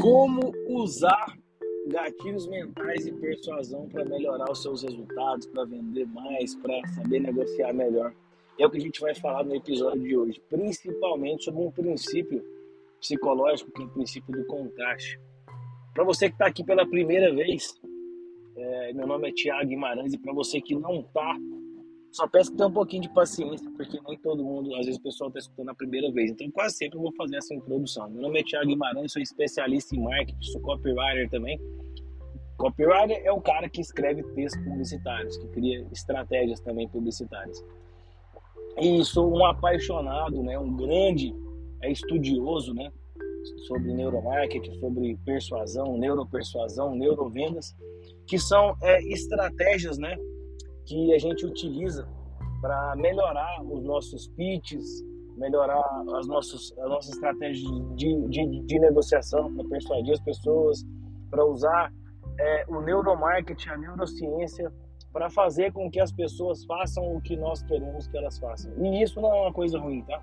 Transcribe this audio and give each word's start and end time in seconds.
Como 0.00 0.52
usar 0.66 1.36
gatilhos 1.88 2.46
mentais 2.46 3.06
e 3.06 3.12
persuasão 3.12 3.88
para 3.88 4.04
melhorar 4.04 4.50
os 4.50 4.62
seus 4.62 4.82
resultados, 4.82 5.46
para 5.46 5.64
vender 5.64 6.06
mais, 6.06 6.54
para 6.54 6.80
saber 6.88 7.20
negociar 7.20 7.72
melhor. 7.72 8.14
É 8.58 8.66
o 8.66 8.70
que 8.70 8.78
a 8.78 8.80
gente 8.80 9.00
vai 9.00 9.14
falar 9.14 9.44
no 9.44 9.54
episódio 9.54 10.02
de 10.02 10.16
hoje, 10.16 10.42
principalmente 10.48 11.44
sobre 11.44 11.62
um 11.62 11.70
princípio 11.70 12.42
psicológico, 13.00 13.70
que 13.72 13.82
é 13.82 13.84
o 13.84 13.90
princípio 13.90 14.32
do 14.32 14.46
contraste. 14.46 15.20
Para 15.94 16.04
você 16.04 16.28
que 16.28 16.34
está 16.34 16.46
aqui 16.46 16.64
pela 16.64 16.86
primeira 16.86 17.34
vez, 17.34 17.74
é, 18.56 18.92
meu 18.92 19.06
nome 19.06 19.28
é 19.28 19.32
Tiago 19.32 19.68
Guimarães 19.68 20.12
e 20.12 20.18
para 20.18 20.32
você 20.32 20.60
que 20.60 20.74
não 20.74 21.00
está 21.00 21.36
só 22.12 22.26
peço 22.26 22.50
que 22.50 22.56
tenha 22.56 22.68
um 22.68 22.72
pouquinho 22.72 23.02
de 23.02 23.08
paciência, 23.10 23.70
porque 23.76 23.98
nem 24.06 24.18
todo 24.18 24.42
mundo, 24.42 24.74
às 24.74 24.86
vezes 24.86 24.98
o 24.98 25.02
pessoal 25.02 25.28
está 25.28 25.38
escutando 25.38 25.68
a 25.68 25.74
primeira 25.74 26.10
vez. 26.10 26.32
Então, 26.32 26.50
quase 26.50 26.76
sempre 26.76 26.98
eu 26.98 27.02
vou 27.02 27.12
fazer 27.14 27.36
essa 27.36 27.54
introdução. 27.54 28.10
Meu 28.10 28.22
nome 28.22 28.40
é 28.40 28.42
Thiago 28.42 28.66
Guimarães, 28.66 29.12
sou 29.12 29.22
especialista 29.22 29.94
em 29.94 30.02
marketing, 30.02 30.42
sou 30.42 30.60
copywriter 30.60 31.30
também. 31.30 31.60
Copywriter 32.56 33.22
é 33.24 33.32
o 33.32 33.40
cara 33.40 33.68
que 33.68 33.80
escreve 33.80 34.22
textos 34.34 34.62
publicitários, 34.64 35.36
que 35.36 35.48
cria 35.48 35.86
estratégias 35.92 36.60
também 36.60 36.88
publicitárias. 36.88 37.64
E 38.78 39.04
sou 39.04 39.32
um 39.32 39.44
apaixonado, 39.44 40.42
né, 40.42 40.58
um 40.58 40.74
grande 40.76 41.34
é, 41.80 41.90
estudioso, 41.90 42.74
né, 42.74 42.90
sobre 43.66 43.94
neuromarketing, 43.94 44.74
sobre 44.80 45.16
persuasão, 45.24 45.96
neuropersuasão, 45.96 46.94
neurovendas, 46.94 47.74
que 48.26 48.38
são 48.38 48.76
é, 48.82 49.00
estratégias, 49.04 49.96
né, 49.96 50.16
que 50.90 51.14
a 51.14 51.18
gente 51.18 51.46
utiliza 51.46 52.06
para 52.60 52.96
melhorar 52.96 53.62
os 53.62 53.82
nossos 53.84 54.26
pitches, 54.36 54.84
melhorar 55.36 55.82
as 56.16 56.26
nossas, 56.26 56.76
as 56.78 56.88
nossas 56.88 57.14
estratégias 57.14 57.70
de, 57.94 58.28
de, 58.28 58.60
de 58.66 58.78
negociação, 58.80 59.54
para 59.54 59.68
persuadir 59.68 60.12
as 60.12 60.20
pessoas, 60.20 60.84
para 61.30 61.44
usar 61.44 61.92
é, 62.38 62.64
o 62.68 62.80
neuromarketing, 62.80 63.68
a 63.68 63.78
neurociência, 63.78 64.72
para 65.12 65.30
fazer 65.30 65.72
com 65.72 65.88
que 65.88 66.00
as 66.00 66.12
pessoas 66.12 66.64
façam 66.64 67.04
o 67.14 67.20
que 67.20 67.36
nós 67.36 67.62
queremos 67.62 68.08
que 68.08 68.18
elas 68.18 68.38
façam. 68.38 68.72
E 68.84 69.02
isso 69.02 69.20
não 69.20 69.32
é 69.32 69.40
uma 69.42 69.52
coisa 69.52 69.78
ruim, 69.78 70.02
tá? 70.02 70.20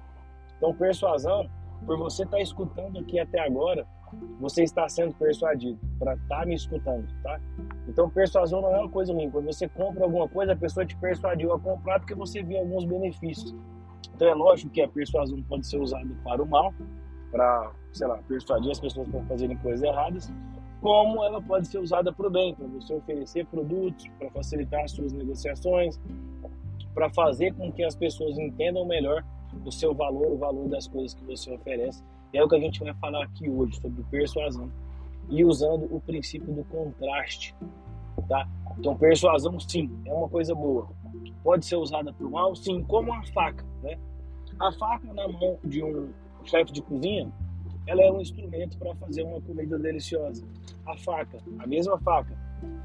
Então, 0.57 0.73
persuasão, 0.75 1.49
por 1.85 1.97
você 1.97 2.23
estar 2.23 2.37
tá 2.37 2.43
escutando 2.43 2.99
aqui 2.99 3.19
até 3.19 3.39
agora, 3.39 3.87
você 4.39 4.63
está 4.63 4.87
sendo 4.87 5.13
persuadido 5.15 5.79
para 5.99 6.13
estar 6.13 6.39
tá 6.39 6.45
me 6.45 6.55
escutando, 6.55 7.07
tá? 7.23 7.39
Então, 7.87 8.09
persuasão 8.09 8.61
não 8.61 8.75
é 8.75 8.79
uma 8.79 8.89
coisa 8.89 9.13
ruim. 9.13 9.29
Quando 9.29 9.45
você 9.45 9.67
compra 9.67 10.03
alguma 10.03 10.27
coisa, 10.27 10.53
a 10.53 10.55
pessoa 10.55 10.85
te 10.85 10.95
persuadiu 10.97 11.53
a 11.53 11.59
comprar 11.59 11.99
porque 11.99 12.15
você 12.15 12.43
viu 12.43 12.59
alguns 12.59 12.85
benefícios. 12.85 13.55
Então, 14.15 14.27
é 14.27 14.33
lógico 14.33 14.71
que 14.71 14.81
a 14.81 14.87
persuasão 14.87 15.41
pode 15.43 15.65
ser 15.67 15.79
usada 15.79 16.09
para 16.23 16.41
o 16.41 16.45
mal, 16.45 16.73
para, 17.31 17.71
sei 17.91 18.07
lá, 18.07 18.17
persuadir 18.27 18.71
as 18.71 18.79
pessoas 18.79 19.07
para 19.07 19.23
fazerem 19.25 19.57
coisas 19.57 19.83
erradas, 19.83 20.31
como 20.81 21.23
ela 21.23 21.41
pode 21.41 21.67
ser 21.67 21.79
usada 21.79 22.11
para 22.13 22.27
o 22.27 22.29
bem, 22.29 22.53
para 22.53 22.67
você 22.67 22.93
oferecer 22.93 23.45
produtos, 23.47 24.07
para 24.19 24.29
facilitar 24.31 24.83
as 24.83 24.91
suas 24.91 25.11
negociações, 25.11 25.99
para 26.93 27.09
fazer 27.09 27.53
com 27.53 27.71
que 27.71 27.83
as 27.83 27.95
pessoas 27.95 28.37
entendam 28.37 28.85
melhor 28.85 29.23
o 29.65 29.71
seu 29.71 29.93
valor, 29.93 30.31
o 30.31 30.37
valor 30.37 30.67
das 30.69 30.87
coisas 30.87 31.13
que 31.13 31.23
você 31.23 31.53
oferece 31.53 32.03
é 32.33 32.43
o 32.43 32.47
que 32.47 32.55
a 32.55 32.59
gente 32.59 32.79
vai 32.79 32.93
falar 32.95 33.23
aqui 33.23 33.49
hoje 33.49 33.79
sobre 33.79 34.03
persuasão 34.03 34.71
e 35.29 35.43
usando 35.43 35.93
o 35.93 35.99
princípio 35.99 36.53
do 36.53 36.63
contraste, 36.65 37.55
tá? 38.27 38.47
Então, 38.77 38.95
persuasão, 38.95 39.59
sim, 39.59 39.89
é 40.05 40.13
uma 40.13 40.29
coisa 40.29 40.53
boa. 40.53 40.87
Pode 41.43 41.65
ser 41.65 41.75
usada 41.75 42.13
para 42.13 42.25
o 42.25 42.31
mal, 42.31 42.55
sim, 42.55 42.83
como 42.83 43.11
a 43.13 43.23
faca, 43.27 43.65
né? 43.81 43.97
A 44.59 44.71
faca 44.71 45.13
na 45.13 45.27
mão 45.27 45.57
de 45.63 45.83
um 45.83 46.09
chefe 46.43 46.71
de 46.71 46.81
cozinha, 46.81 47.31
ela 47.85 48.01
é 48.01 48.11
um 48.11 48.21
instrumento 48.21 48.77
para 48.77 48.93
fazer 48.95 49.23
uma 49.23 49.41
comida 49.41 49.77
deliciosa. 49.79 50.45
A 50.85 50.97
faca, 50.97 51.39
a 51.59 51.67
mesma 51.67 51.97
faca, 51.99 52.37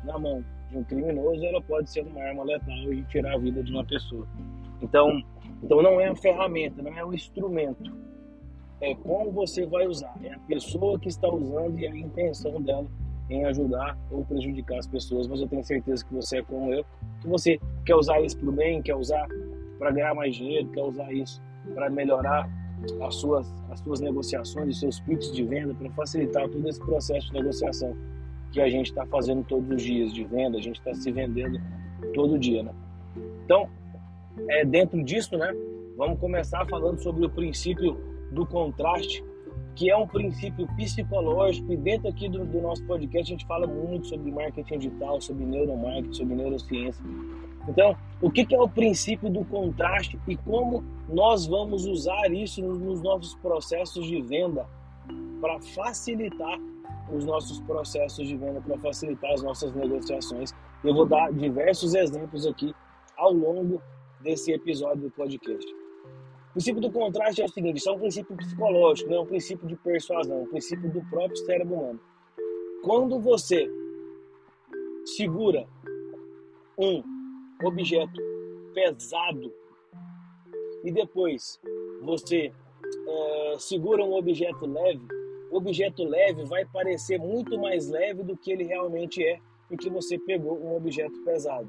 na 0.05 0.19
mão 0.19 0.45
de 0.71 0.79
um 0.79 0.85
criminoso, 0.85 1.45
ela 1.45 1.61
pode 1.61 1.91
ser 1.91 2.07
uma 2.07 2.23
arma 2.23 2.45
letal 2.45 2.93
e 2.93 3.03
tirar 3.05 3.35
a 3.35 3.39
vida 3.39 3.63
de 3.63 3.73
uma 3.73 3.85
pessoa. 3.85 4.27
Então, 4.81 5.23
então 5.63 5.83
não 5.83 6.01
é 6.01 6.09
a 6.09 6.17
ferramenta, 6.17 6.83
não 6.83 6.97
é 6.97 7.05
o 7.05 7.15
instrumento 7.15 7.93
é 8.83 8.97
como 8.97 9.31
você 9.31 9.65
vai 9.65 9.87
usar, 9.87 10.13
é 10.25 10.35
a 10.35 10.39
pessoa 10.41 10.99
que 10.99 11.09
está 11.09 11.29
usando 11.29 11.79
e 11.79 11.87
a 11.87 11.97
intenção 11.97 12.61
dela 12.61 12.87
em 13.31 13.45
ajudar 13.45 13.97
ou 14.11 14.25
prejudicar 14.25 14.79
as 14.79 14.89
pessoas. 14.89 15.29
Mas 15.29 15.41
eu 15.41 15.47
tenho 15.47 15.65
certeza 15.65 16.05
que 16.05 16.13
você 16.13 16.39
é 16.39 16.43
como 16.43 16.75
eu, 16.75 16.85
que 17.21 17.29
você 17.29 17.61
quer 17.87 17.95
usar 17.95 18.21
isso 18.21 18.37
para 18.37 18.49
o 18.49 18.53
bem, 18.53 18.83
quer 18.83 18.97
usar 18.97 19.25
para 19.79 19.93
ganhar 19.93 20.15
mais 20.15 20.35
dinheiro, 20.35 20.69
quer 20.71 20.83
usar 20.83 21.13
isso 21.13 21.41
para 21.75 21.89
melhorar 21.89 22.51
as 23.01 23.15
suas, 23.15 23.55
as 23.71 23.79
suas 23.79 24.01
negociações, 24.01 24.71
os 24.71 24.81
seus 24.81 25.01
pitches 25.01 25.33
de 25.33 25.45
venda, 25.45 25.73
para 25.73 25.89
facilitar 25.91 26.49
todo 26.49 26.69
esse 26.69 26.81
processo 26.81 27.29
de 27.29 27.35
negociação 27.35 27.97
que 28.51 28.61
a 28.61 28.69
gente 28.69 28.87
está 28.87 29.07
fazendo 29.07 29.45
todos 29.45 29.71
os 29.71 29.81
dias 29.81 30.13
de 30.13 30.25
venda, 30.25 30.59
a 30.59 30.61
gente 30.61 30.81
está 30.81 30.93
se 30.93 31.11
vendendo 31.13 31.61
todo 32.15 32.37
dia, 32.37 32.65
né? 32.65 32.75
Então, 33.45 33.71
é, 34.49 34.65
dentro 34.65 35.03
disso, 35.03 35.37
né, 35.37 35.53
vamos 35.97 36.19
começar 36.19 36.67
falando 36.67 37.03
sobre 37.03 37.27
o 37.27 37.31
princípio 37.31 37.97
do 38.31 38.47
contraste, 38.47 39.25
que 39.75 39.91
é 39.91 39.97
um 39.97 40.07
princípio 40.07 40.67
psicológico, 40.77 41.73
e 41.73 41.77
dentro 41.77 42.09
aqui 42.09 42.29
do, 42.29 42.45
do, 42.45 42.61
nosso 42.61 42.85
podcast 42.85 43.33
a 43.33 43.37
gente 43.37 43.47
fala 43.47 43.67
muito 43.67 44.07
sobre 44.07 44.31
marketing 44.31 44.79
digital, 44.79 45.21
sobre 45.21 45.45
neuromarketing, 45.45 46.13
sobre 46.13 46.35
neurociência. 46.35 47.03
Então, 47.69 47.97
o 48.21 48.31
que, 48.31 48.45
que 48.45 48.55
é 48.55 48.61
o 48.61 48.69
princípio 48.69 49.31
do 49.31 49.45
contraste 49.45 50.19
e 50.27 50.37
como 50.37 50.85
nós 51.09 51.47
vamos 51.47 51.87
usar 51.87 52.33
isso 52.33 52.61
nos, 52.61 52.79
nos 52.79 53.03
nossos 53.03 53.35
processos 53.37 54.07
de 54.07 54.21
venda 54.21 54.67
para 55.41 55.61
facilitar 55.61 56.59
os 57.11 57.25
nossos 57.25 57.61
processos 57.61 58.27
de 58.27 58.37
venda, 58.37 58.61
para 58.61 58.79
facilitar 58.79 59.33
as 59.33 59.43
nossas 59.43 59.73
negociações. 59.75 60.53
Eu 60.85 60.95
vou 60.95 61.07
dar 61.07 61.33
diversos 61.33 61.95
exemplos 61.95 62.47
aqui 62.47 62.75
ao 63.17 63.33
longo 63.33 63.81
desse 64.23 64.53
episódio 64.53 65.03
do 65.03 65.11
podcast. 65.11 65.67
O 66.51 66.53
princípio 66.53 66.81
do 66.81 66.91
contraste 66.91 67.43
é 67.43 67.45
o 67.45 67.49
seguinte: 67.49 67.79
isso 67.79 67.89
é 67.89 67.93
um 67.93 67.99
princípio 67.99 68.37
psicológico, 68.37 69.11
não 69.11 69.19
é 69.19 69.21
um 69.21 69.27
princípio 69.27 69.67
de 69.67 69.77
persuasão, 69.77 70.37
é 70.37 70.41
um 70.43 70.47
princípio 70.47 70.91
do 70.91 71.03
próprio 71.09 71.37
cérebro 71.39 71.75
humano. 71.75 72.01
Quando 72.83 73.19
você 73.21 73.71
segura 75.05 75.67
um 76.79 77.03
objeto 77.65 78.21
pesado 78.75 79.53
e 80.85 80.91
depois 80.91 81.61
você 82.03 82.53
é, 83.09 83.57
segura 83.59 84.05
um 84.05 84.15
objeto 84.15 84.67
leve, 84.67 85.07
o 85.51 85.57
objeto 85.57 86.05
leve 86.05 86.45
vai 86.45 86.65
parecer 86.65 87.19
muito 87.19 87.59
mais 87.59 87.89
leve 87.89 88.23
do 88.23 88.37
que 88.37 88.53
ele 88.53 88.65
realmente 88.65 89.25
é, 89.25 89.39
porque 89.69 89.89
você 89.89 90.19
pegou 90.19 90.59
um 90.59 90.77
objeto 90.77 91.19
pesado. 91.25 91.69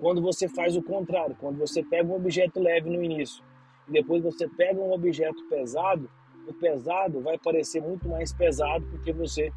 Quando 0.00 0.20
você 0.20 0.48
faz 0.48 0.76
o 0.76 0.82
contrário, 0.82 1.36
quando 1.40 1.58
você 1.58 1.82
pega 1.82 2.08
um 2.08 2.16
objeto 2.16 2.60
leve 2.60 2.90
no 2.90 3.02
início 3.02 3.42
e 3.88 3.92
depois 3.92 4.22
você 4.22 4.48
pega 4.48 4.80
um 4.80 4.92
objeto 4.92 5.42
pesado, 5.48 6.08
o 6.46 6.52
pesado 6.52 7.20
vai 7.20 7.38
parecer 7.38 7.80
muito 7.80 8.08
mais 8.08 8.32
pesado 8.32 8.84
porque 8.90 9.12
você 9.12 9.52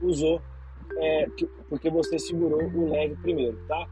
usou, 0.00 0.40
é, 0.98 1.26
porque 1.68 1.90
você 1.90 2.18
segurou 2.18 2.62
o 2.62 2.90
leve 2.90 3.16
primeiro, 3.16 3.58
tá? 3.68 3.88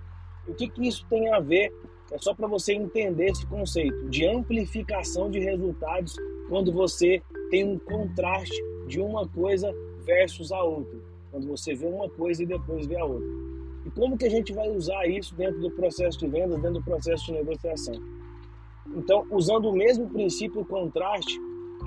O 0.48 0.54
que, 0.54 0.68
que 0.68 0.88
isso 0.88 1.06
tem 1.08 1.32
a 1.32 1.38
ver? 1.38 1.72
É 2.10 2.18
só 2.18 2.34
para 2.34 2.48
você 2.48 2.72
entender 2.72 3.26
esse 3.26 3.46
conceito 3.46 4.08
de 4.08 4.26
amplificação 4.26 5.30
de 5.30 5.38
resultados 5.38 6.16
quando 6.48 6.72
você 6.72 7.22
tem 7.50 7.64
um 7.64 7.78
contraste 7.78 8.60
de 8.88 9.00
uma 9.00 9.28
coisa 9.28 9.72
versus 10.04 10.50
a 10.50 10.62
outra. 10.62 10.98
Quando 11.30 11.46
você 11.46 11.74
vê 11.74 11.86
uma 11.86 12.08
coisa 12.08 12.42
e 12.42 12.46
depois 12.46 12.86
vê 12.86 12.96
a 12.96 13.04
outra. 13.04 13.49
E 13.90 13.92
como 13.92 14.16
que 14.16 14.24
a 14.24 14.30
gente 14.30 14.52
vai 14.52 14.70
usar 14.70 15.04
isso 15.08 15.34
dentro 15.34 15.60
do 15.60 15.68
processo 15.68 16.16
de 16.16 16.28
vendas, 16.28 16.60
dentro 16.60 16.74
do 16.74 16.84
processo 16.84 17.26
de 17.26 17.32
negociação? 17.32 17.94
Então, 18.94 19.26
usando 19.32 19.68
o 19.68 19.72
mesmo 19.72 20.08
princípio 20.08 20.64
contraste, 20.64 21.36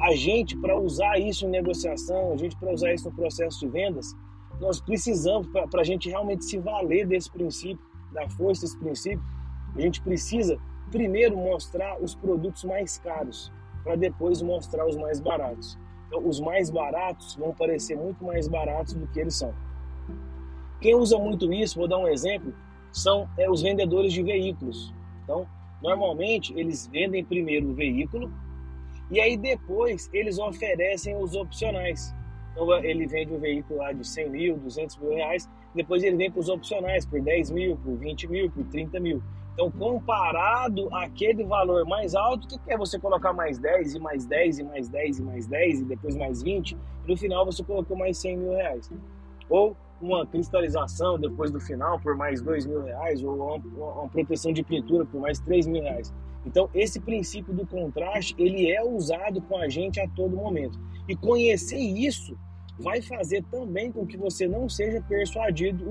a 0.01 0.13
gente, 0.13 0.57
para 0.57 0.77
usar 0.77 1.17
isso 1.17 1.45
em 1.45 1.49
negociação, 1.49 2.33
a 2.33 2.37
gente, 2.37 2.57
para 2.57 2.73
usar 2.73 2.93
isso 2.93 3.09
no 3.09 3.15
processo 3.15 3.61
de 3.61 3.67
vendas, 3.69 4.13
nós 4.59 4.81
precisamos, 4.81 5.47
para 5.47 5.79
a 5.79 5.83
gente 5.85 6.09
realmente 6.09 6.43
se 6.43 6.57
valer 6.57 7.07
desse 7.07 7.31
princípio, 7.31 7.85
da 8.11 8.27
força 8.31 8.63
desse 8.63 8.77
princípio, 8.77 9.23
a 9.73 9.79
gente 9.79 10.01
precisa 10.01 10.59
primeiro 10.91 11.37
mostrar 11.37 12.01
os 12.01 12.13
produtos 12.13 12.65
mais 12.65 12.97
caros, 12.97 13.49
para 13.81 13.95
depois 13.95 14.41
mostrar 14.41 14.85
os 14.85 14.97
mais 14.97 15.21
baratos. 15.21 15.79
Então, 16.07 16.27
os 16.27 16.41
mais 16.41 16.69
baratos 16.69 17.35
vão 17.37 17.53
parecer 17.53 17.95
muito 17.95 18.25
mais 18.25 18.45
baratos 18.49 18.93
do 18.93 19.07
que 19.07 19.21
eles 19.21 19.35
são. 19.35 19.53
Quem 20.83 20.93
usa 20.93 21.17
muito 21.17 21.51
isso, 21.51 21.79
vou 21.79 21.87
dar 21.87 21.97
um 21.97 22.07
exemplo, 22.07 22.53
são 22.91 23.27
é, 23.39 23.49
os 23.49 23.63
vendedores 23.63 24.13
de 24.13 24.21
veículos. 24.21 24.93
Então, 25.23 25.47
Normalmente 25.83 26.57
eles 26.57 26.87
vendem 26.87 27.25
primeiro 27.25 27.69
o 27.69 27.73
veículo 27.73 28.31
e 29.11 29.19
aí 29.19 29.35
depois 29.35 30.09
eles 30.13 30.39
oferecem 30.39 31.13
os 31.21 31.35
opcionais. 31.35 32.15
Então 32.53 32.73
ele 32.81 33.05
vende 33.05 33.33
o 33.33 33.39
veículo 33.39 33.79
lá 33.79 33.91
de 33.91 34.07
100 34.07 34.29
mil, 34.29 34.57
200 34.57 34.95
mil 34.97 35.09
reais, 35.09 35.49
depois 35.75 36.01
ele 36.01 36.15
vem 36.15 36.31
com 36.31 36.39
os 36.39 36.47
opcionais 36.47 37.05
por 37.05 37.19
10 37.21 37.51
mil, 37.51 37.75
por 37.75 37.97
20 37.97 38.27
mil, 38.29 38.49
por 38.49 38.63
30 38.67 38.99
mil. 39.01 39.21
Então, 39.53 39.69
comparado 39.69 40.87
àquele 40.95 41.43
valor 41.43 41.85
mais 41.85 42.15
alto, 42.15 42.55
o 42.55 42.59
que 42.59 42.73
é 42.73 42.77
você 42.77 42.97
colocar 42.97 43.33
mais 43.33 43.59
10 43.59 43.95
e 43.95 43.99
mais 43.99 44.25
10 44.25 44.59
e 44.59 44.63
mais 44.63 44.89
10 44.89 45.19
e 45.19 45.21
mais 45.21 45.45
10 45.45 45.81
e 45.81 45.85
depois 45.85 46.15
mais 46.15 46.41
20? 46.41 46.71
E 46.71 46.77
no 47.07 47.17
final 47.17 47.45
você 47.45 47.63
colocou 47.63 47.95
mais 47.95 48.17
100 48.17 48.37
mil 48.37 48.51
reais. 48.53 48.89
Ou 49.49 49.75
uma 50.01 50.25
cristalização 50.25 51.17
depois 51.17 51.49
do 51.49 51.59
final 51.59 51.99
por 51.99 52.15
mais 52.15 52.41
2 52.41 52.65
mil 52.65 52.83
reais, 52.83 53.23
ou 53.23 53.35
uma, 53.35 54.09
proteção 54.09 54.51
de 54.51 54.63
pintura 54.63 55.05
por 55.05 55.21
mais 55.21 55.39
3 55.39 55.67
mil 55.67 55.81
reais. 55.81 56.13
Então, 56.45 56.69
esse 56.73 56.99
princípio 56.99 57.53
do 57.53 57.65
contraste, 57.65 58.35
ele 58.37 58.69
é 58.69 58.83
usado 58.83 59.41
com 59.41 59.57
a 59.57 59.69
gente 59.69 59.99
a 59.99 60.07
todo 60.09 60.35
momento. 60.35 60.77
E 61.07 61.15
conhecer 61.15 61.77
isso 61.77 62.37
vai 62.79 63.01
fazer 63.01 63.43
também 63.49 63.91
com 63.91 64.05
que 64.05 64.17
você 64.17 64.47
não 64.47 64.67
seja 64.67 65.01
persuadido 65.01 65.85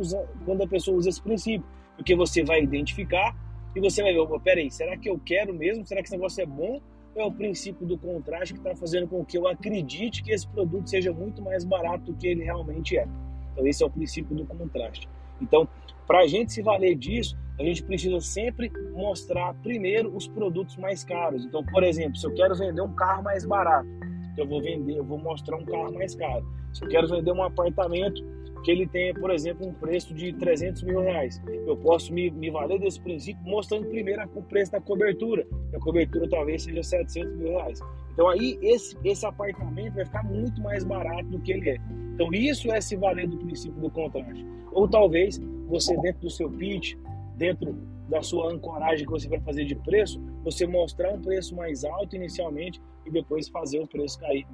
quando 0.44 0.62
a 0.62 0.66
pessoa 0.66 0.96
usa 0.96 1.08
esse 1.08 1.22
princípio. 1.22 1.66
Porque 1.96 2.14
você 2.14 2.44
vai 2.44 2.62
identificar 2.62 3.34
e 3.74 3.80
você 3.80 4.02
vai 4.02 4.12
ver, 4.12 4.40
peraí, 4.40 4.70
será 4.70 4.96
que 4.96 5.08
eu 5.08 5.18
quero 5.18 5.54
mesmo? 5.54 5.86
Será 5.86 6.02
que 6.02 6.08
esse 6.08 6.16
negócio 6.16 6.42
é 6.42 6.46
bom? 6.46 6.80
Ou 7.14 7.22
é 7.22 7.24
o 7.24 7.32
princípio 7.32 7.86
do 7.86 7.96
contraste 7.96 8.54
que 8.54 8.60
está 8.60 8.74
fazendo 8.74 9.08
com 9.08 9.24
que 9.24 9.36
eu 9.38 9.46
acredite 9.46 10.22
que 10.22 10.32
esse 10.32 10.46
produto 10.48 10.88
seja 10.88 11.12
muito 11.12 11.42
mais 11.42 11.64
barato 11.64 12.12
do 12.12 12.14
que 12.14 12.26
ele 12.26 12.42
realmente 12.44 12.96
é? 12.96 13.06
Então, 13.52 13.66
esse 13.66 13.82
é 13.82 13.86
o 13.86 13.90
princípio 13.90 14.34
do 14.34 14.46
contraste. 14.46 15.08
Então, 15.40 15.68
para 16.06 16.20
a 16.20 16.26
gente 16.26 16.52
se 16.52 16.62
valer 16.62 16.96
disso, 16.96 17.36
a 17.58 17.62
gente 17.62 17.82
precisa 17.82 18.20
sempre 18.20 18.72
mostrar 18.92 19.54
primeiro 19.62 20.14
os 20.14 20.26
produtos 20.26 20.76
mais 20.76 21.04
caros. 21.04 21.44
Então, 21.44 21.64
por 21.64 21.82
exemplo, 21.84 22.16
se 22.16 22.26
eu 22.26 22.34
quero 22.34 22.54
vender 22.54 22.80
um 22.80 22.94
carro 22.94 23.22
mais 23.22 23.44
barato, 23.44 23.88
eu 24.36 24.46
vou 24.46 24.62
vender, 24.62 24.96
eu 24.96 25.04
vou 25.04 25.18
mostrar 25.18 25.56
um 25.56 25.64
carro 25.64 25.92
mais 25.92 26.14
caro. 26.14 26.44
Se 26.72 26.84
eu 26.84 26.88
quero 26.88 27.06
vender 27.08 27.32
um 27.32 27.42
apartamento 27.42 28.22
que 28.62 28.70
ele 28.70 28.86
tenha, 28.86 29.12
por 29.14 29.30
exemplo, 29.30 29.66
um 29.66 29.72
preço 29.72 30.14
de 30.14 30.32
300 30.32 30.82
mil 30.82 31.00
reais, 31.00 31.40
eu 31.66 31.76
posso 31.76 32.12
me, 32.12 32.30
me 32.30 32.50
valer 32.50 32.78
desse 32.78 33.00
princípio 33.00 33.42
mostrando 33.44 33.88
primeiro 33.88 34.22
o 34.34 34.42
preço 34.42 34.72
da 34.72 34.80
cobertura. 34.80 35.46
A 35.74 35.78
cobertura 35.78 36.28
talvez 36.28 36.62
seja 36.62 36.82
700 36.82 37.36
mil 37.36 37.48
reais. 37.48 37.80
Então 38.12 38.28
aí 38.28 38.58
esse, 38.62 38.96
esse 39.04 39.26
apartamento 39.26 39.94
vai 39.94 40.04
ficar 40.04 40.22
muito 40.24 40.60
mais 40.60 40.84
barato 40.84 41.24
do 41.24 41.40
que 41.40 41.52
ele 41.52 41.70
é. 41.70 41.76
Então 42.14 42.32
isso 42.32 42.70
é 42.70 42.80
se 42.80 42.96
valer 42.96 43.26
do 43.28 43.38
princípio 43.38 43.80
do 43.80 43.90
contraste. 43.90 44.46
Ou 44.72 44.88
talvez 44.88 45.40
você 45.66 45.96
dentro 46.00 46.22
do 46.22 46.30
seu 46.30 46.50
pitch, 46.50 46.94
dentro 47.36 47.74
da 48.08 48.22
sua 48.22 48.52
ancoragem 48.52 49.06
que 49.06 49.10
você 49.10 49.28
vai 49.28 49.40
fazer 49.40 49.64
de 49.64 49.74
preço, 49.74 50.22
você 50.44 50.66
mostrar 50.66 51.12
um 51.12 51.20
preço 51.20 51.56
mais 51.56 51.84
alto 51.84 52.14
inicialmente 52.14 52.80
e 53.06 53.10
depois 53.10 53.48
fazer 53.48 53.80
o 53.80 53.86
preço 53.86 54.20
cair 54.20 54.46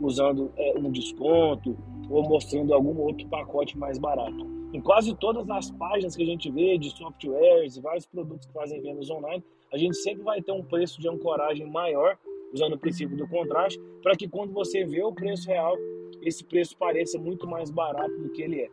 usando 0.00 0.50
é, 0.56 0.78
um 0.78 0.90
desconto 0.90 1.76
ou 2.12 2.22
mostrando 2.22 2.74
algum 2.74 2.96
outro 3.00 3.26
pacote 3.28 3.76
mais 3.76 3.98
barato. 3.98 4.46
Em 4.72 4.80
quase 4.80 5.14
todas 5.14 5.48
as 5.48 5.70
páginas 5.70 6.14
que 6.14 6.22
a 6.22 6.26
gente 6.26 6.50
vê 6.50 6.76
de 6.76 6.90
softwares 6.90 7.76
e 7.76 7.80
vários 7.80 8.06
produtos 8.06 8.46
que 8.46 8.52
fazem 8.52 8.80
vendas 8.80 9.10
online, 9.10 9.42
a 9.72 9.78
gente 9.78 9.96
sempre 9.96 10.22
vai 10.22 10.42
ter 10.42 10.52
um 10.52 10.62
preço 10.62 11.00
de 11.00 11.08
ancoragem 11.08 11.66
maior, 11.66 12.18
usando 12.52 12.74
o 12.74 12.78
princípio 12.78 13.16
do 13.16 13.26
contraste, 13.26 13.80
para 14.02 14.14
que 14.14 14.28
quando 14.28 14.52
você 14.52 14.84
vê 14.84 15.02
o 15.02 15.12
preço 15.12 15.48
real, 15.48 15.76
esse 16.22 16.44
preço 16.44 16.76
pareça 16.76 17.18
muito 17.18 17.46
mais 17.46 17.70
barato 17.70 18.14
do 18.18 18.30
que 18.30 18.42
ele 18.42 18.60
é. 18.60 18.70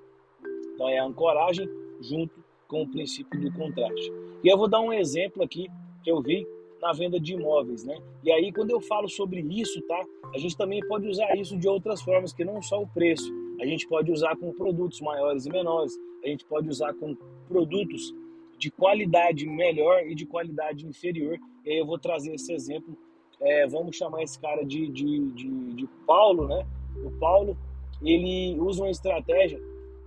Então 0.73 0.89
é 0.89 0.99
a 0.99 1.05
ancoragem 1.05 1.67
junto 2.01 2.43
com 2.67 2.83
o 2.83 2.87
princípio 2.87 3.39
do 3.39 3.51
contraste. 3.53 4.11
E 4.43 4.47
eu 4.47 4.57
vou 4.57 4.69
dar 4.69 4.81
um 4.81 4.93
exemplo 4.93 5.43
aqui 5.43 5.67
que 6.03 6.11
eu 6.11 6.21
vi 6.21 6.45
na 6.81 6.91
venda 6.93 7.19
de 7.19 7.33
imóveis, 7.33 7.83
né? 7.83 7.97
E 8.23 8.31
aí 8.31 8.51
quando 8.51 8.71
eu 8.71 8.81
falo 8.81 9.07
sobre 9.07 9.41
isso, 9.41 9.81
tá? 9.83 10.05
A 10.33 10.37
gente 10.37 10.55
também 10.57 10.79
pode 10.87 11.07
usar 11.07 11.35
isso 11.35 11.57
de 11.57 11.67
outras 11.67 12.01
formas, 12.01 12.33
que 12.33 12.45
não 12.45 12.61
só 12.61 12.81
o 12.81 12.87
preço. 12.87 13.31
A 13.59 13.65
gente 13.65 13.87
pode 13.87 14.11
usar 14.11 14.35
com 14.37 14.53
produtos 14.53 15.01
maiores 15.01 15.45
e 15.45 15.49
menores. 15.49 15.93
A 16.23 16.27
gente 16.27 16.45
pode 16.45 16.69
usar 16.69 16.93
com 16.93 17.15
produtos 17.47 18.13
de 18.57 18.69
qualidade 18.69 19.45
melhor 19.45 20.05
e 20.05 20.13
de 20.13 20.25
qualidade 20.25 20.85
inferior. 20.85 21.37
E 21.65 21.71
aí 21.71 21.77
eu 21.77 21.85
vou 21.85 21.97
trazer 21.97 22.33
esse 22.35 22.53
exemplo. 22.53 22.97
É, 23.41 23.65
vamos 23.67 23.95
chamar 23.95 24.23
esse 24.23 24.39
cara 24.39 24.63
de, 24.63 24.87
de, 24.89 25.31
de, 25.31 25.73
de 25.73 25.87
Paulo, 26.05 26.47
né? 26.47 26.65
O 27.03 27.11
Paulo, 27.19 27.57
ele 28.01 28.59
usa 28.59 28.83
uma 28.83 28.91
estratégia 28.91 29.59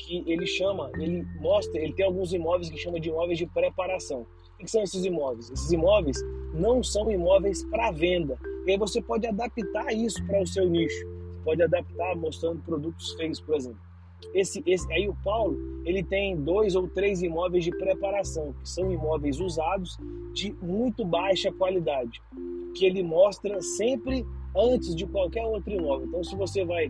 que 0.03 0.25
ele 0.27 0.47
chama, 0.47 0.91
ele 0.99 1.25
mostra, 1.41 1.81
ele 1.81 1.93
tem 1.93 2.05
alguns 2.05 2.33
imóveis 2.33 2.69
que 2.69 2.77
chama 2.77 2.99
de 2.99 3.09
imóveis 3.09 3.39
de 3.39 3.47
preparação. 3.47 4.27
O 4.55 4.59
que 4.59 4.71
são 4.71 4.83
esses 4.83 5.05
imóveis? 5.05 5.51
Esses 5.51 5.71
imóveis 5.71 6.19
não 6.53 6.83
são 6.83 7.11
imóveis 7.11 7.65
para 7.65 7.91
venda. 7.91 8.39
E 8.67 8.73
aí 8.73 8.79
você 8.79 9.01
pode 9.01 9.27
adaptar 9.27 9.93
isso 9.93 10.25
para 10.27 10.43
o 10.43 10.47
seu 10.47 10.69
nicho. 10.69 11.07
Você 11.07 11.45
pode 11.45 11.63
adaptar 11.63 12.17
mostrando 12.17 12.63
produtos 12.63 13.13
feios, 13.15 13.41
por 13.41 13.57
exemplo. 13.57 13.81
Esse, 14.35 14.63
esse, 14.67 14.91
aí 14.93 15.09
o 15.09 15.17
Paulo 15.25 15.59
ele 15.85 16.03
tem 16.03 16.37
dois 16.37 16.77
ou 16.77 16.89
três 16.89 17.23
imóveis 17.23 17.65
de 17.65 17.71
preparação, 17.73 18.55
que 18.63 18.69
são 18.69 18.91
imóveis 18.93 19.41
usados 19.41 19.99
de 20.33 20.55
muito 20.63 21.05
baixa 21.05 21.51
qualidade, 21.53 22.23
que 22.75 22.87
ele 22.87 23.03
mostra 23.03 23.61
sempre 23.61 24.25
antes 24.57 24.95
de 24.95 25.07
qualquer 25.07 25.45
outro 25.45 25.73
imóvel. 25.73 26.07
Então, 26.07 26.23
se 26.23 26.37
você 26.37 26.65
vai 26.65 26.89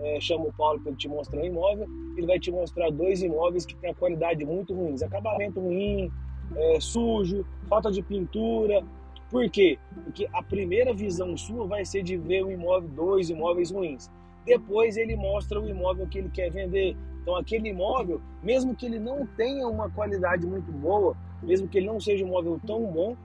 é, 0.00 0.20
chama 0.20 0.46
o 0.46 0.52
Paulo 0.52 0.80
para 0.80 0.90
ele 0.90 0.98
te 0.98 1.08
mostrar 1.08 1.40
um 1.40 1.44
imóvel, 1.44 1.86
ele 2.16 2.26
vai 2.26 2.38
te 2.38 2.50
mostrar 2.50 2.90
dois 2.90 3.22
imóveis 3.22 3.64
que 3.64 3.76
têm 3.76 3.90
a 3.90 3.94
qualidade 3.94 4.44
muito 4.44 4.74
ruim, 4.74 4.96
acabamento 5.02 5.60
ruim, 5.60 6.10
é, 6.56 6.80
sujo, 6.80 7.44
falta 7.68 7.90
de 7.90 8.02
pintura. 8.02 8.82
Por 9.30 9.48
quê? 9.50 9.78
Porque 10.04 10.28
a 10.32 10.42
primeira 10.42 10.92
visão 10.94 11.36
sua 11.36 11.66
vai 11.66 11.84
ser 11.84 12.02
de 12.02 12.16
ver 12.16 12.44
um 12.44 12.50
imóvel, 12.50 12.88
dois 12.90 13.30
imóveis 13.30 13.70
ruins. 13.70 14.10
Depois 14.44 14.96
ele 14.96 15.16
mostra 15.16 15.60
o 15.60 15.68
imóvel 15.68 16.06
que 16.06 16.18
ele 16.18 16.28
quer 16.28 16.50
vender. 16.50 16.96
Então 17.22 17.34
aquele 17.36 17.70
imóvel, 17.70 18.20
mesmo 18.42 18.74
que 18.74 18.84
ele 18.84 18.98
não 18.98 19.26
tenha 19.26 19.66
uma 19.66 19.90
qualidade 19.90 20.46
muito 20.46 20.70
boa, 20.70 21.16
mesmo 21.42 21.66
que 21.66 21.78
ele 21.78 21.86
não 21.86 21.98
seja 21.98 22.24
um 22.24 22.28
imóvel 22.28 22.60
tão 22.66 22.84
bom, 22.84 23.16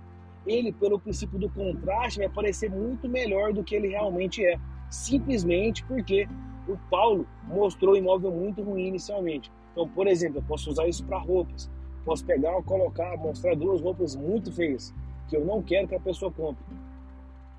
ele, 0.47 0.71
pelo 0.71 0.99
princípio 0.99 1.37
do 1.37 1.49
contraste, 1.49 2.19
vai 2.19 2.29
parecer 2.29 2.71
muito 2.71 3.07
melhor 3.09 3.53
do 3.53 3.63
que 3.63 3.75
ele 3.75 3.89
realmente 3.89 4.43
é. 4.43 4.57
Simplesmente 4.89 5.83
porque 5.83 6.27
o 6.69 6.77
Paulo 6.89 7.25
mostrou 7.47 7.95
imóvel 7.95 8.31
muito 8.31 8.61
ruim 8.61 8.87
inicialmente. 8.87 9.51
Então, 9.71 9.87
por 9.87 10.07
exemplo, 10.07 10.37
eu 10.37 10.43
posso 10.43 10.69
usar 10.69 10.87
isso 10.87 11.03
para 11.03 11.17
roupas. 11.17 11.69
Posso 12.05 12.23
pegar, 12.25 12.61
colocar, 12.63 13.17
mostrar 13.17 13.55
duas 13.55 13.81
roupas 13.81 14.15
muito 14.15 14.51
feias 14.51 14.93
que 15.27 15.35
eu 15.35 15.45
não 15.45 15.61
quero 15.61 15.87
que 15.87 15.95
a 15.95 15.99
pessoa 15.99 16.31
compre. 16.31 16.63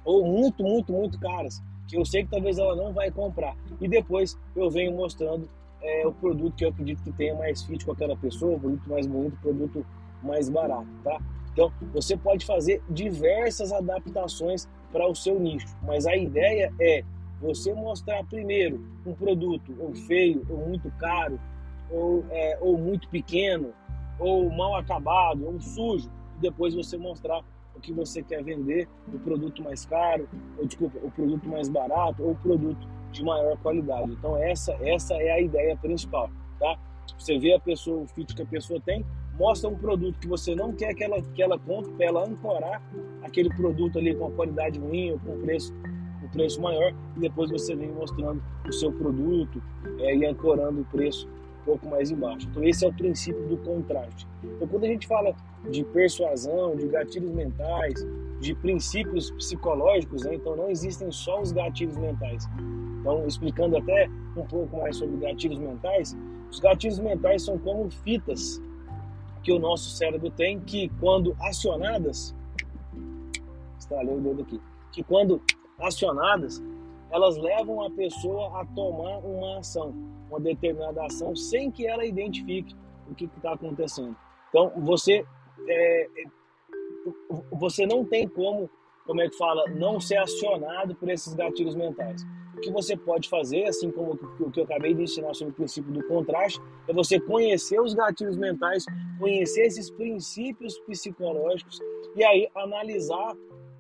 Ou 0.05 0.25
muito, 0.25 0.63
muito, 0.63 0.93
muito 0.93 1.19
caras, 1.21 1.63
que 1.87 1.97
eu 1.97 2.05
sei 2.05 2.25
que 2.25 2.31
talvez 2.31 2.59
ela 2.59 2.75
não 2.75 2.93
vai 2.93 3.11
comprar. 3.11 3.57
E 3.81 3.89
depois 3.89 4.39
eu 4.57 4.71
venho 4.71 4.93
mostrando 4.93 5.49
é, 5.83 6.07
o 6.07 6.13
produto 6.13 6.55
que 6.55 6.65
eu 6.65 6.71
acredito 6.71 7.03
que 7.03 7.13
tenha 7.13 7.35
mais 7.35 7.63
fit 7.63 7.85
com 7.85 7.93
aquela 7.93 8.17
pessoa, 8.17 8.59
produto 8.59 8.89
mais 8.89 9.07
bonito, 9.07 9.37
produto 9.41 9.87
mais 10.23 10.49
barato, 10.49 10.89
tá? 11.03 11.21
Então, 11.53 11.73
você 11.93 12.17
pode 12.17 12.45
fazer 12.45 12.83
diversas 12.89 13.73
adaptações 13.73 14.69
para 14.93 15.09
o 15.09 15.15
seu 15.15 15.39
nicho, 15.39 15.69
mas 15.83 16.07
a 16.07 16.17
ideia 16.17 16.73
é 16.81 17.05
você 17.41 17.73
mostrar 17.73 18.23
primeiro 18.25 18.85
um 19.07 19.15
produto 19.15 19.75
ou 19.79 19.95
feio, 19.95 20.45
ou 20.49 20.69
muito 20.69 20.91
caro, 20.99 21.41
ou, 21.91 22.25
é, 22.31 22.59
ou 22.61 22.77
muito 22.77 23.09
pequeno, 23.09 23.73
ou 24.19 24.51
mal 24.51 24.77
acabado, 24.77 25.47
ou 25.47 25.61
sujo, 25.61 26.11
e 26.37 26.41
depois 26.41 26.75
você 26.75 26.99
mostrar 26.99 27.43
o 27.75 27.81
que 27.81 27.93
você 27.93 28.23
quer 28.23 28.45
vender, 28.45 28.87
o 29.13 29.19
produto 29.19 29.63
mais 29.63 29.87
caro, 29.87 30.29
ou 30.59 30.67
desculpa, 30.67 30.99
o 31.03 31.11
produto 31.11 31.49
mais 31.49 31.69
barato, 31.69 32.23
ou 32.23 32.33
o 32.33 32.37
produto 32.37 32.87
de 33.11 33.25
maior 33.25 33.57
qualidade. 33.59 34.13
Então 34.13 34.37
essa, 34.37 34.73
essa 34.83 35.15
é 35.15 35.31
a 35.31 35.41
ideia 35.41 35.77
principal, 35.77 36.31
tá? 36.59 36.79
Você 37.19 37.39
vê 37.39 37.55
a 37.55 37.61
pessoa, 37.61 38.03
o 38.03 38.07
fit 38.07 38.35
que 38.35 38.43
a 38.43 38.47
pessoa 38.47 38.81
tem, 38.81 39.05
mostra 39.39 39.71
um 39.71 39.77
produto 39.77 40.19
que 40.19 40.29
você 40.29 40.55
não 40.55 40.73
quer 40.73 40.95
que 40.95 41.03
ela, 41.03 41.21
que 41.23 41.43
ela 41.43 41.59
compre, 41.59 41.91
para 41.93 42.07
ela 42.07 42.25
ancorar 42.25 42.83
aquele 43.23 43.49
produto 43.49 43.99
ali 43.99 44.15
com 44.15 44.31
qualidade 44.33 44.79
ruim 44.79 45.13
ou 45.13 45.19
com 45.19 45.41
preço 45.41 45.75
preço 46.33 46.61
maior 46.61 46.93
e 47.17 47.21
depois 47.21 47.51
você 47.51 47.75
vem 47.75 47.91
mostrando 47.91 48.43
o 48.67 48.73
seu 48.73 48.93
produto 48.93 49.63
é, 49.99 50.17
e 50.17 50.27
ancorando 50.27 50.81
o 50.81 50.85
preço 50.85 51.29
um 51.63 51.65
pouco 51.65 51.89
mais 51.89 52.11
embaixo. 52.11 52.49
Então 52.51 52.65
esse 52.65 52.85
é 52.85 52.89
o 52.89 52.93
princípio 52.93 53.47
do 53.49 53.57
contraste. 53.59 54.27
Então 54.43 54.67
quando 54.67 54.85
a 54.85 54.89
gente 54.89 55.07
fala 55.07 55.35
de 55.71 55.85
persuasão, 55.85 56.75
de 56.77 56.87
gatilhos 56.89 57.31
mentais, 57.31 58.07
de 58.41 58.55
princípios 58.55 59.31
psicológicos, 59.33 60.25
né? 60.25 60.35
então 60.35 60.57
não 60.57 60.71
existem 60.71 61.11
só 61.11 61.41
os 61.41 61.53
gatilhos 61.53 61.97
mentais. 61.97 62.49
Então 63.01 63.27
explicando 63.27 63.77
até 63.77 64.09
um 64.37 64.45
pouco 64.47 64.77
mais 64.79 64.97
sobre 64.97 65.17
gatilhos 65.19 65.59
mentais, 65.59 66.17
os 66.51 66.59
gatilhos 66.59 66.99
mentais 66.99 67.45
são 67.45 67.59
como 67.59 67.91
fitas 67.91 68.61
que 69.43 69.53
o 69.53 69.59
nosso 69.59 69.91
cérebro 69.91 70.31
tem 70.31 70.61
que 70.61 70.91
quando 71.01 71.37
acionadas, 71.41 72.35
estralei 73.79 74.15
o 74.15 74.21
dedo 74.21 74.43
aqui, 74.43 74.61
que 74.93 75.03
quando 75.03 75.41
acionadas, 75.81 76.63
elas 77.11 77.37
levam 77.37 77.83
a 77.83 77.91
pessoa 77.91 78.61
a 78.61 78.65
tomar 78.67 79.19
uma 79.19 79.59
ação, 79.59 79.95
uma 80.29 80.41
determinada 80.41 81.05
ação, 81.05 81.35
sem 81.35 81.71
que 81.71 81.87
ela 81.87 82.05
identifique 82.05 82.75
o 83.11 83.15
que 83.15 83.25
está 83.25 83.53
acontecendo. 83.53 84.17
Então, 84.49 84.73
você, 84.77 85.25
é, 85.67 86.03
é, 86.03 86.25
você 87.53 87.87
não 87.87 88.05
tem 88.05 88.29
como, 88.29 88.71
como 89.07 89.21
é 89.21 89.29
que 89.29 89.37
fala, 89.37 89.69
não 89.71 90.01
ser 90.01 90.17
acionado 90.17 90.95
por 90.95 91.09
esses 91.09 91.35
gatilhos 91.35 91.75
mentais. 91.75 92.25
o 92.57 92.61
que 92.61 92.71
você 92.71 92.97
pode 92.97 93.29
fazer, 93.29 93.65
assim 93.65 93.91
como 93.91 94.13
o 94.13 94.51
que 94.51 94.61
eu 94.61 94.65
acabei 94.65 94.93
de 94.93 95.03
ensinar 95.03 95.35
sobre 95.35 95.53
o 95.53 95.57
princípio 95.57 95.91
do 95.93 96.07
contraste, 96.07 96.61
é 96.87 96.93
você 96.93 97.19
conhecer 97.19 97.81
os 97.81 97.95
gatilhos 97.95 98.37
mentais, 98.37 98.85
conhecer 99.19 99.63
esses 99.63 99.91
princípios 99.91 100.79
psicológicos 100.81 101.81
e 102.15 102.23
aí 102.23 102.49
analisar 102.55 103.35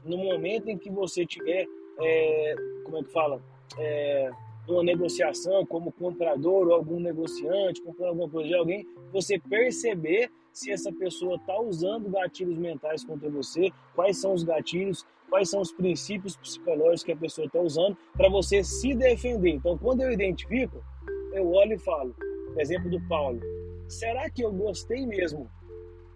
no 0.05 0.17
momento 0.17 0.69
em 0.69 0.79
que 0.79 0.91
você 0.91 1.27
tiver, 1.27 1.67
é, 2.01 2.55
como 2.85 2.99
é 2.99 3.03
que 3.03 3.13
fala, 3.13 3.41
é, 3.79 4.31
uma 4.69 4.83
negociação 4.83 5.65
como 5.67 5.93
comprador 5.93 6.69
ou 6.69 6.75
algum 6.75 7.01
negociante, 7.01 7.83
comprando 7.83 8.09
alguma 8.11 8.29
coisa 8.29 8.49
de 8.49 8.55
alguém, 8.55 8.87
você 9.13 9.39
perceber 9.39 10.31
se 10.53 10.71
essa 10.71 10.93
pessoa 10.93 11.37
está 11.37 11.61
usando 11.61 12.11
gatilhos 12.11 12.59
mentais 12.59 13.05
contra 13.05 13.29
você, 13.31 13.71
quais 13.95 14.19
são 14.19 14.35
os 14.35 14.43
gatilhos, 14.43 15.07
quais 15.29 15.49
são 15.49 15.61
os 15.61 15.73
princípios 15.73 16.37
psicológicos 16.37 17.05
que 17.05 17.13
a 17.13 17.17
pessoa 17.17 17.47
está 17.47 17.61
usando 17.61 17.97
para 18.17 18.29
você 18.29 18.65
se 18.65 18.95
defender. 18.95 19.51
Então, 19.51 19.79
quando 19.79 20.03
eu 20.03 20.11
identifico, 20.11 20.83
eu 21.33 21.51
olho 21.53 21.75
e 21.75 21.79
falo, 21.79 22.15
exemplo 22.59 22.91
do 22.91 23.01
Paulo, 23.09 23.41
será 23.89 24.29
que 24.29 24.43
eu 24.43 24.53
gostei 24.53 25.07
mesmo? 25.07 25.49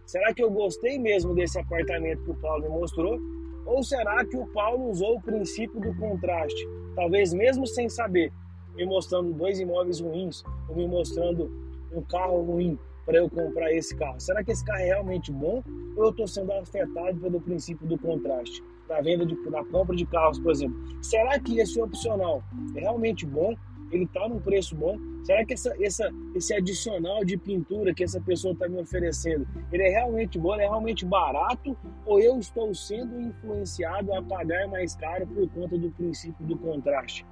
Será 0.04 0.34
que 0.34 0.42
eu 0.42 0.50
gostei 0.50 0.98
mesmo 0.98 1.34
desse 1.34 1.58
apartamento 1.58 2.24
que 2.24 2.30
o 2.30 2.34
Paulo 2.34 2.64
me 2.64 2.68
mostrou? 2.68 3.18
Ou 3.66 3.82
será 3.82 4.24
que 4.24 4.36
o 4.36 4.46
Paulo 4.48 4.90
usou 4.90 5.16
o 5.16 5.22
princípio 5.22 5.80
do 5.80 5.94
contraste? 5.96 6.68
Talvez 6.94 7.32
mesmo 7.32 7.66
sem 7.66 7.88
saber, 7.88 8.32
me 8.74 8.84
mostrando 8.84 9.32
dois 9.32 9.58
imóveis 9.58 10.00
ruins, 10.00 10.42
ou 10.68 10.76
me 10.76 10.86
mostrando 10.86 11.50
um 11.92 12.02
carro 12.02 12.42
ruim 12.42 12.78
para 13.06 13.18
eu 13.18 13.28
comprar 13.28 13.72
esse 13.72 13.94
carro. 13.96 14.20
Será 14.20 14.42
que 14.42 14.50
esse 14.50 14.64
carro 14.64 14.80
é 14.80 14.86
realmente 14.86 15.30
bom 15.30 15.62
ou 15.96 16.04
eu 16.04 16.10
estou 16.10 16.26
sendo 16.26 16.52
afetado 16.52 17.18
pelo 17.20 17.40
princípio 17.40 17.86
do 17.86 17.98
contraste? 17.98 18.62
Na 18.88 19.00
venda, 19.00 19.24
de, 19.24 19.34
na 19.50 19.64
compra 19.64 19.94
de 19.96 20.04
carros, 20.06 20.38
por 20.38 20.52
exemplo. 20.52 20.76
Será 21.02 21.38
que 21.38 21.58
esse 21.58 21.80
opcional 21.80 22.42
é 22.76 22.80
realmente 22.80 23.24
bom? 23.26 23.54
Ele 23.94 24.04
está 24.04 24.28
num 24.28 24.40
preço 24.40 24.74
bom? 24.74 24.98
Será 25.22 25.44
que 25.46 25.54
essa, 25.54 25.72
essa, 25.80 26.10
esse 26.34 26.52
adicional 26.52 27.24
de 27.24 27.36
pintura 27.36 27.94
que 27.94 28.02
essa 28.02 28.20
pessoa 28.20 28.52
está 28.52 28.68
me 28.68 28.80
oferecendo, 28.80 29.46
ele 29.72 29.84
é 29.84 29.88
realmente 29.88 30.36
bom, 30.36 30.52
é 30.56 30.62
realmente 30.62 31.06
barato? 31.06 31.76
Ou 32.04 32.18
eu 32.18 32.36
estou 32.40 32.74
sendo 32.74 33.20
influenciado 33.20 34.12
a 34.12 34.20
pagar 34.20 34.66
mais 34.66 34.96
caro 34.96 35.24
por 35.28 35.48
conta 35.50 35.78
do 35.78 35.92
princípio 35.92 36.44
do 36.44 36.58
contraste? 36.58 37.24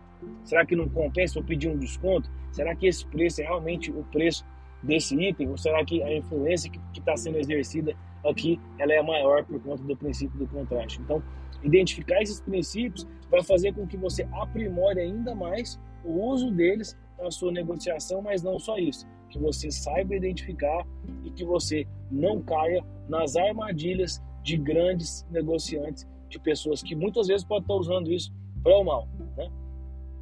Será 0.45 0.65
que 0.65 0.77
não 0.77 0.89
compensa 0.89 1.41
eu 1.41 1.43
pedir 1.43 1.69
um 1.69 1.77
desconto? 1.77 2.31
Será 2.53 2.77
que 2.77 2.87
esse 2.87 3.05
preço 3.07 3.41
é 3.41 3.45
realmente 3.45 3.91
o 3.91 4.05
preço 4.05 4.45
desse 4.81 5.21
item? 5.21 5.49
Ou 5.49 5.59
será 5.59 5.85
que 5.85 6.01
a 6.01 6.17
influência 6.17 6.71
que 6.71 7.01
está 7.01 7.17
sendo 7.17 7.39
exercida 7.39 7.93
aqui 8.25 8.61
ela 8.79 8.93
é 8.93 9.03
maior 9.03 9.45
por 9.45 9.61
conta 9.61 9.83
do 9.83 9.97
princípio 9.97 10.39
do 10.39 10.47
contraste? 10.47 11.01
Então, 11.01 11.21
identificar 11.61 12.23
esses 12.23 12.41
princípios 12.41 13.05
vai 13.29 13.43
fazer 13.43 13.75
com 13.75 13.85
que 13.85 13.97
você 13.97 14.29
aprimore 14.33 15.01
ainda 15.01 15.35
mais 15.35 15.81
o 16.05 16.31
uso 16.31 16.51
deles 16.51 16.97
na 17.19 17.31
sua 17.31 17.53
negociação, 17.53 18.21
mas 18.23 18.43
não 18.43 18.59
só 18.59 18.77
isso, 18.79 19.07
que 19.29 19.39
você 19.39 19.71
saiba 19.71 20.15
identificar 20.15 20.87
e 21.25 21.31
que 21.31 21.45
você 21.45 21.87
não 22.11 22.41
caia 22.43 22.85
nas 23.09 23.37
armadilhas 23.37 24.23
de 24.43 24.57
grandes 24.57 25.27
negociantes, 25.31 26.07
de 26.29 26.39
pessoas 26.39 26.83
que 26.83 26.95
muitas 26.95 27.29
vezes 27.29 27.45
podem 27.45 27.63
estar 27.63 27.75
usando 27.75 28.13
isso 28.13 28.33
para 28.63 28.77
o 28.77 28.85
mal, 28.85 29.09
né? 29.37 29.51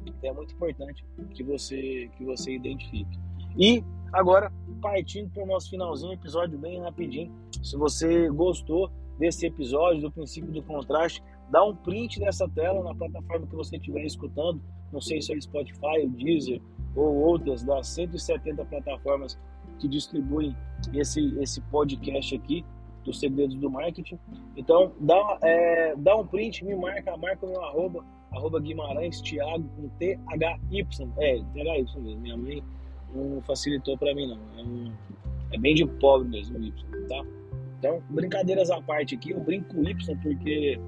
Então 0.05 0.29
é 0.29 0.33
muito 0.33 0.53
importante 0.53 1.05
que 1.33 1.43
você 1.43 2.09
que 2.17 2.23
você 2.23 2.53
identifique. 2.53 3.19
E 3.57 3.83
agora 4.11 4.51
partindo 4.81 5.29
para 5.29 5.43
o 5.43 5.45
nosso 5.45 5.69
finalzinho, 5.69 6.13
episódio 6.13 6.57
bem 6.57 6.81
rapidinho. 6.81 7.31
Se 7.61 7.77
você 7.77 8.29
gostou 8.29 8.91
desse 9.21 9.45
episódio 9.45 10.01
do 10.01 10.11
princípio 10.11 10.51
do 10.51 10.63
contraste, 10.63 11.23
dá 11.51 11.63
um 11.63 11.75
print 11.75 12.19
dessa 12.19 12.49
tela 12.49 12.83
na 12.83 12.95
plataforma 12.95 13.45
que 13.45 13.55
você 13.55 13.77
estiver 13.77 14.03
escutando. 14.03 14.59
Não 14.91 14.99
sei 14.99 15.21
se 15.21 15.31
é 15.31 15.37
o 15.37 15.41
Spotify, 15.41 16.05
o 16.05 16.09
Deezer 16.09 16.59
ou 16.95 17.15
outras 17.17 17.63
das 17.63 17.87
170 17.89 18.65
plataformas 18.65 19.37
que 19.77 19.87
distribuem 19.87 20.57
esse, 20.91 21.37
esse 21.39 21.61
podcast 21.61 22.35
aqui 22.35 22.65
dos 23.05 23.19
segredos 23.19 23.55
do 23.57 23.69
marketing. 23.69 24.17
Então, 24.57 24.91
dá, 24.99 25.37
é, 25.43 25.95
dá 25.95 26.17
um 26.17 26.25
print, 26.25 26.65
me 26.65 26.75
marca, 26.75 27.15
marca 27.15 27.45
o 27.45 27.49
meu 27.49 27.63
arroba, 27.63 28.03
arroba 28.31 28.59
Guimarães 28.59 29.21
Thiago 29.21 29.69
com 29.75 29.87
T-H-Y. 29.99 31.09
É, 31.19 31.43
T-H-Y 31.53 32.01
mesmo. 32.01 32.21
Minha 32.21 32.37
mãe 32.37 32.63
não 33.13 33.39
facilitou 33.43 33.95
para 33.99 34.15
mim, 34.15 34.25
não. 34.27 34.39
É, 34.57 34.63
um, 34.63 34.91
é, 35.51 35.57
bem 35.59 35.75
de 35.75 35.85
pobre 35.85 36.27
mesmo 36.27 36.57
o 36.57 36.63
Y, 36.63 37.07
tá? 37.07 37.23
Então, 37.81 37.99
brincadeiras 38.11 38.69
à 38.69 38.79
parte 38.79 39.15
aqui, 39.15 39.31
eu 39.31 39.39
brinco 39.39 39.75
Y 39.83 40.15
porque 40.21 40.79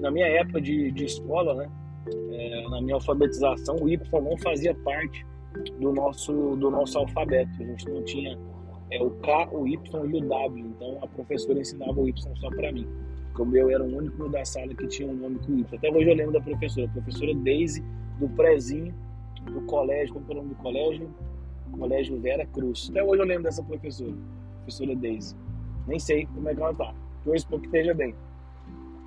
na 0.00 0.10
minha 0.10 0.26
época 0.26 0.60
de, 0.60 0.90
de 0.90 1.04
escola, 1.04 1.54
né? 1.54 1.70
É, 2.32 2.68
na 2.68 2.82
minha 2.82 2.96
alfabetização, 2.96 3.76
o 3.76 3.88
Y 3.88 4.20
não 4.20 4.36
fazia 4.38 4.74
parte 4.74 5.24
do 5.78 5.92
nosso, 5.92 6.56
do 6.56 6.70
nosso 6.72 6.98
alfabeto. 6.98 7.50
A 7.60 7.64
gente 7.64 7.88
não 7.88 8.02
tinha 8.02 8.36
é, 8.90 9.00
o 9.00 9.10
K, 9.10 9.48
o 9.52 9.64
Y 9.68 10.06
e 10.06 10.16
o 10.16 10.28
W. 10.28 10.66
Então 10.66 10.98
a 11.02 11.06
professora 11.06 11.60
ensinava 11.60 12.00
o 12.00 12.08
Y 12.08 12.36
só 12.36 12.50
para 12.50 12.72
mim. 12.72 12.88
Como 13.34 13.56
eu 13.56 13.70
era 13.70 13.84
o 13.84 13.96
único 13.96 14.28
da 14.28 14.44
sala 14.44 14.74
que 14.74 14.88
tinha 14.88 15.08
um 15.08 15.14
nome 15.14 15.38
com 15.38 15.56
Y. 15.56 15.64
Até 15.72 15.88
hoje 15.88 16.10
eu 16.10 16.16
lembro 16.16 16.32
da 16.32 16.40
professora, 16.40 16.86
a 16.86 16.90
professora 16.90 17.32
Daisy, 17.32 17.80
do 18.18 18.28
prézinho, 18.30 18.92
do 19.44 19.60
colégio, 19.66 20.14
como 20.14 20.26
é 20.28 20.32
o 20.32 20.34
nome 20.34 20.48
do 20.48 20.56
colégio? 20.56 21.14
Colégio 21.78 22.20
Vera 22.20 22.44
Cruz. 22.44 22.88
Até 22.90 23.04
hoje 23.04 23.22
eu 23.22 23.26
lembro 23.26 23.44
dessa 23.44 23.62
professora, 23.62 24.12
professora 24.64 24.96
Daisy. 24.96 25.36
Nem 25.86 25.98
sei 25.98 26.26
como 26.26 26.48
é 26.48 26.54
que 26.54 26.60
ela 26.60 26.74
tá. 26.74 26.94
Torço 27.24 27.46
para 27.46 27.58
que 27.58 27.66
esteja 27.66 27.94
bem. 27.94 28.14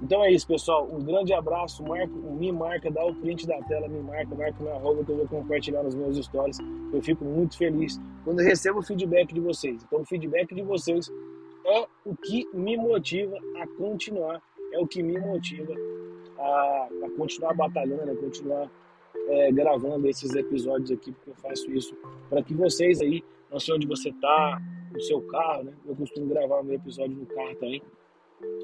Então 0.02 0.24
é 0.24 0.32
isso, 0.32 0.48
pessoal. 0.48 0.88
Um 0.92 1.00
grande 1.00 1.34
abraço. 1.34 1.84
Me 1.84 2.52
marca, 2.52 2.92
dá 2.92 3.06
o 3.06 3.16
print 3.16 3.48
da 3.48 3.62
tela, 3.64 3.88
me 3.88 4.02
marca, 4.02 4.36
marca 4.36 4.62
minha 4.62 4.76
arroba 4.76 5.04
que 5.04 5.12
eu 5.12 5.18
vou 5.18 5.28
compartilhar 5.28 5.84
nos 5.84 5.96
meus 5.96 6.18
stories. 6.18 6.58
Eu 6.94 7.02
fico 7.02 7.24
muito 7.24 7.58
feliz 7.58 8.00
quando 8.24 8.40
recebo 8.40 8.80
o 8.80 8.84
feedback 8.84 9.34
de 9.34 9.40
vocês. 9.40 9.84
Então, 9.84 10.02
o 10.02 10.06
feedback 10.06 10.54
de 10.54 10.62
vocês 10.62 11.12
é 11.66 11.88
o 12.06 12.16
que 12.16 12.48
me 12.54 12.78
motiva 12.78 13.38
a 13.60 13.68
continuar, 13.68 14.42
é 14.72 14.80
o 14.80 14.86
que 14.86 15.02
me 15.02 15.20
motiva 15.20 15.74
a, 16.38 16.88
a 17.06 17.10
continuar 17.18 17.54
batalhando, 17.54 18.12
a 18.12 18.16
continuar 18.16 18.70
é, 19.28 19.52
gravando 19.52 20.08
esses 20.08 20.34
episódios 20.34 20.92
aqui, 20.92 21.12
porque 21.12 21.32
eu 21.32 21.36
faço 21.36 21.72
isso 21.72 21.96
para 22.30 22.44
que 22.44 22.54
vocês 22.54 23.02
aí, 23.02 23.24
não 23.52 23.60
sei 23.60 23.76
onde 23.76 23.88
você 23.88 24.10
está, 24.10 24.62
no 24.92 25.02
seu 25.02 25.22
carro, 25.24 25.64
né? 25.64 25.74
Eu 25.86 25.96
costumo 25.96 26.28
gravar 26.28 26.64
meu 26.64 26.76
episódio 26.76 27.16
no 27.16 27.26
carro 27.26 27.56
também. 27.56 27.82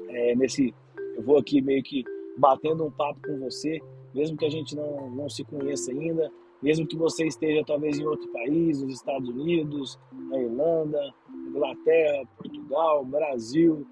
É, 0.08 0.34
nesse 0.34 0.74
eu 1.16 1.22
vou 1.22 1.38
aqui 1.38 1.60
meio 1.60 1.82
que 1.82 2.04
batendo 2.36 2.84
um 2.84 2.90
papo 2.90 3.20
com 3.26 3.38
você, 3.38 3.80
mesmo 4.14 4.36
que 4.36 4.46
a 4.46 4.50
gente 4.50 4.74
não, 4.74 5.10
não 5.10 5.28
se 5.28 5.44
conheça 5.44 5.90
ainda, 5.90 6.30
mesmo 6.62 6.86
que 6.86 6.96
você 6.96 7.26
esteja 7.26 7.62
talvez 7.66 7.98
em 7.98 8.06
outro 8.06 8.28
país, 8.32 8.82
nos 8.82 8.94
Estados 8.94 9.28
Unidos, 9.28 9.98
na 10.12 10.38
Irlanda, 10.38 11.12
Inglaterra, 11.48 12.24
Portugal, 12.36 13.04
Brasil, 13.04 13.86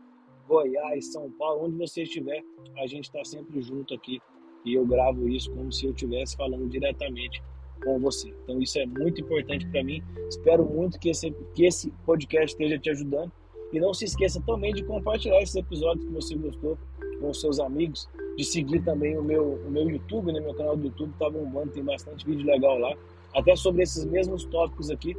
Goiás, 0.47 1.13
São 1.13 1.31
Paulo, 1.33 1.67
onde 1.67 1.77
você 1.77 2.03
estiver, 2.03 2.43
a 2.79 2.87
gente 2.87 3.05
está 3.05 3.25
sempre 3.25 3.61
junto 3.61 3.95
aqui 3.95 4.21
e 4.65 4.75
eu 4.75 4.87
gravo 4.87 5.29
isso 5.29 5.51
como 5.51 5.73
se 5.73 5.87
eu 5.87 5.91
estivesse 5.91 6.37
falando 6.37 6.69
diretamente 6.69 7.43
com 7.83 7.99
você. 7.99 8.33
Então 8.45 8.61
isso 8.61 8.79
é 8.79 8.87
muito 8.87 9.21
importante 9.21 9.67
para 9.67 9.83
mim. 9.83 10.03
Espero 10.29 10.65
muito 10.65 10.99
que 10.99 11.11
esse, 11.11 11.31
que 11.55 11.65
esse 11.65 11.91
podcast 12.05 12.53
esteja 12.53 12.79
te 12.79 12.91
ajudando. 12.91 13.33
E 13.73 13.79
não 13.79 13.95
se 13.95 14.05
esqueça 14.05 14.43
também 14.45 14.75
de 14.75 14.83
compartilhar 14.83 15.41
esses 15.41 15.55
episódios 15.55 16.05
que 16.05 16.13
você 16.13 16.35
gostou 16.35 16.77
com 17.21 17.31
os 17.31 17.41
seus 17.41 17.61
amigos, 17.61 18.09
de 18.37 18.45
seguir 18.45 18.83
também 18.83 19.17
o 19.17 19.23
meu, 19.23 19.55
o 19.55 19.71
meu 19.71 19.89
YouTube, 19.89 20.33
né? 20.33 20.41
Meu 20.41 20.55
canal 20.55 20.77
do 20.77 20.87
YouTube 20.87 21.13
tá 21.19 21.31
bombando, 21.31 21.71
tem 21.71 21.85
bastante 21.85 22.27
vídeo 22.27 22.45
legal 22.47 22.79
lá. 22.79 22.97
Até 23.33 23.55
sobre 23.55 23.83
esses 23.83 24.05
mesmos 24.05 24.45
tópicos 24.47 24.91
aqui 24.91 25.17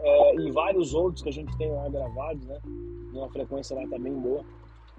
é, 0.00 0.34
e 0.40 0.50
vários 0.50 0.92
outros 0.92 1.22
que 1.22 1.28
a 1.28 1.32
gente 1.32 1.56
tem 1.56 1.70
lá 1.70 1.88
gravados, 1.88 2.44
né? 2.46 2.58
Uma 3.12 3.28
frequência 3.28 3.76
lá 3.76 3.86
tá 3.86 3.98
bem 3.98 4.14
boa. 4.14 4.44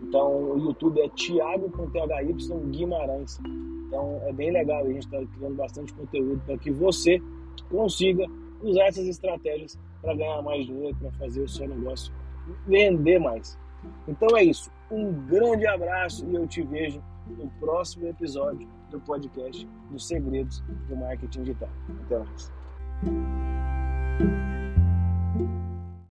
Então 0.01 0.53
o 0.53 0.57
YouTube 0.59 1.01
é 1.01 1.09
Thiago 1.09 1.69
com 1.71 1.89
THY 1.89 2.33
Guimarães. 2.71 3.39
Então 3.87 4.21
é 4.25 4.33
bem 4.33 4.51
legal, 4.51 4.83
a 4.83 4.87
gente 4.87 5.05
está 5.05 5.17
criando 5.35 5.55
bastante 5.55 5.93
conteúdo 5.93 6.41
para 6.45 6.57
que 6.57 6.71
você 6.71 7.21
consiga 7.69 8.25
usar 8.61 8.85
essas 8.85 9.07
estratégias 9.07 9.77
para 10.01 10.15
ganhar 10.15 10.41
mais 10.41 10.65
dinheiro, 10.65 10.95
para 10.97 11.11
fazer 11.13 11.41
o 11.41 11.47
seu 11.47 11.67
negócio 11.67 12.13
vender 12.67 13.19
mais. 13.19 13.57
Então 14.07 14.37
é 14.37 14.43
isso. 14.43 14.71
Um 14.91 15.11
grande 15.27 15.67
abraço 15.67 16.25
e 16.27 16.35
eu 16.35 16.47
te 16.47 16.61
vejo 16.63 17.01
no 17.27 17.49
próximo 17.59 18.07
episódio 18.07 18.67
do 18.89 18.99
podcast 19.01 19.67
dos 19.91 20.07
segredos 20.07 20.61
do 20.87 20.95
marketing 20.95 21.43
digital. 21.43 21.69
Até 22.05 22.17
mais. 22.19 22.51